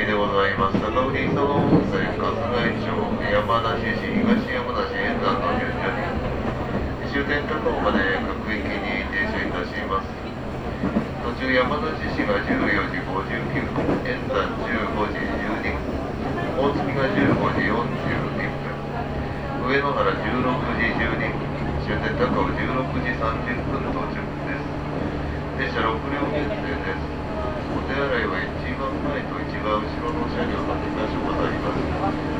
[0.00, 0.80] 高尾行きでございます。
[0.80, 6.16] 高尾林沢温泉、春日井町、山梨市、東山梨沿岸の順々に、
[7.12, 10.08] 終点高尾まで各駅に停車いたします。
[11.20, 15.84] 途中山梨市が14時59分、沿山15時12分、
[16.56, 18.72] 大月が15時42分、
[19.68, 20.48] 上野原16
[20.80, 21.44] 時12分、
[21.84, 24.16] 終点高尾16時30分到着
[24.48, 24.64] です。
[25.60, 27.20] 列車6両編成です。
[27.76, 28.40] お手洗いは
[28.90, 31.78] 番前と一番後ろの車両が2カ所ございます。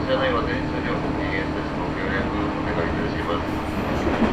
[0.02, 1.70] 車内は全車両ご禁煙です。
[1.78, 3.46] ご協力お願いいたします。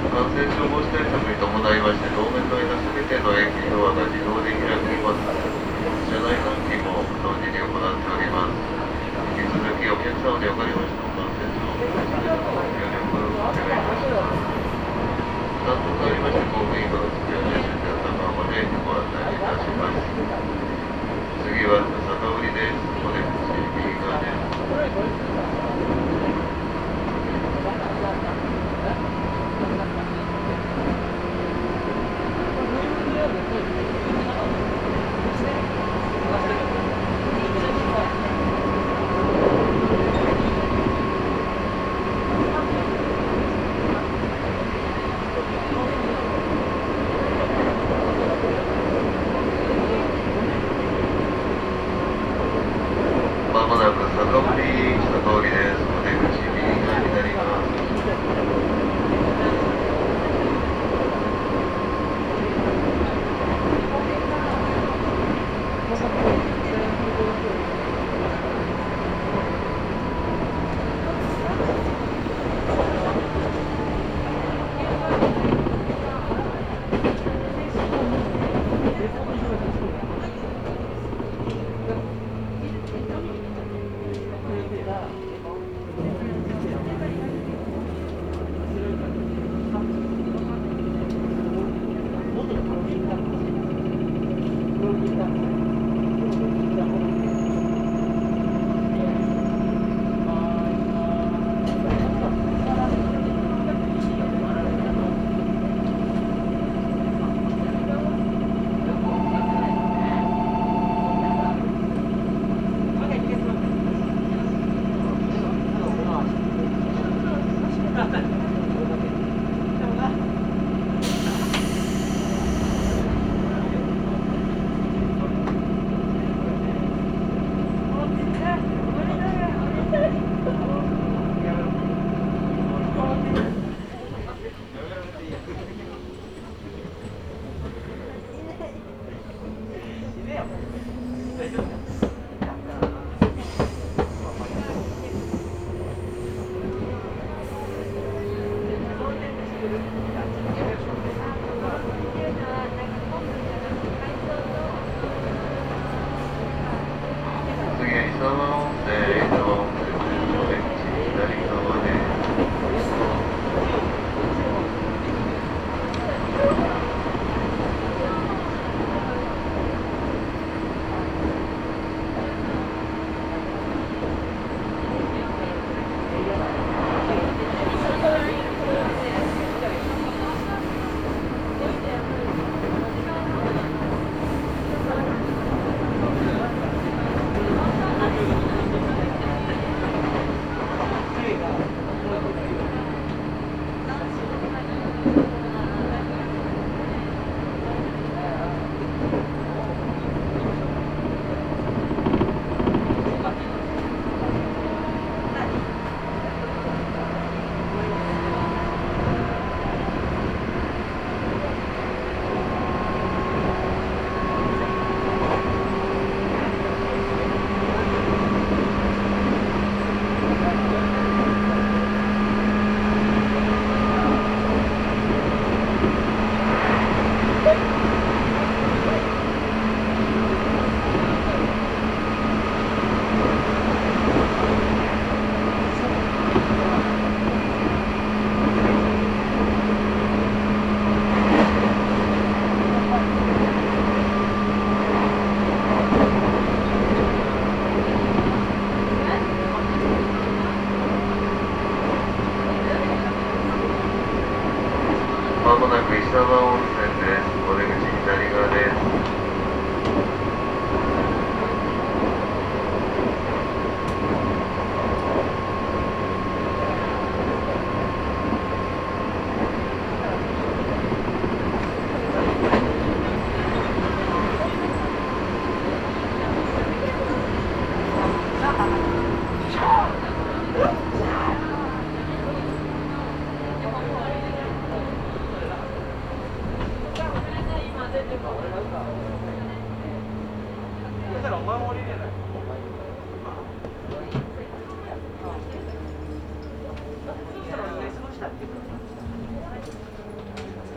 [0.10, 5.30] 感染症防止対策に伴いまして、当面の間すべての駅ドアが自動で開きます。
[6.10, 8.66] 車内換気も同時に行っております。
[9.38, 14.58] 引き続きお客様におかれましても感染症防止対策のご協力お願いいたします。
[15.70, 20.57] 担当とありまして、公務員の机を終点頭までご案内いたします。
[22.28, 22.98] 次は坂売りです。
[23.06, 23.24] お出
[24.92, 25.27] 口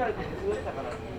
[0.01, 1.10] 疲れて寝過ごしたから。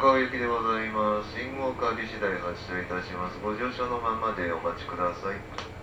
[0.00, 1.34] 高尾行きでございます。
[1.34, 3.38] 信号変わり次第発車いたします。
[3.42, 5.77] ご乗車のままでお待ちください。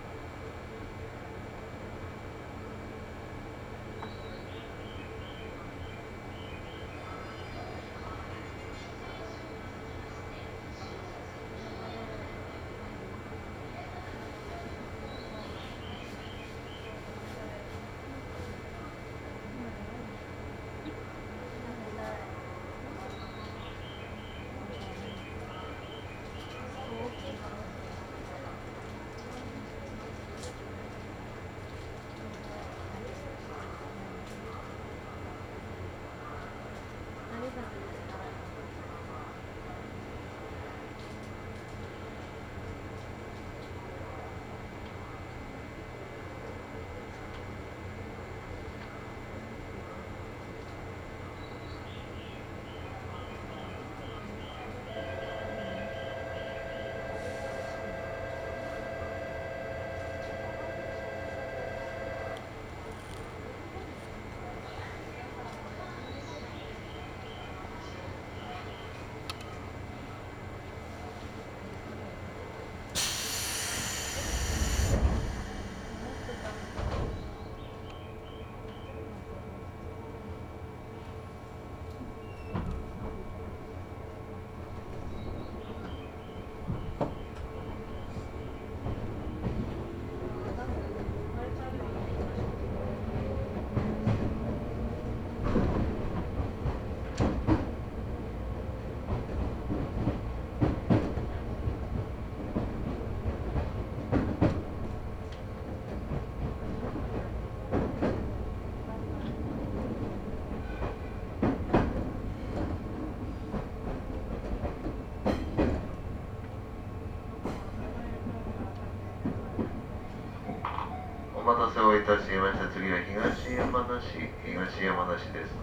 [121.76, 122.68] 待たせをいたしました。
[122.68, 125.55] 次は東山梨、東山梨です。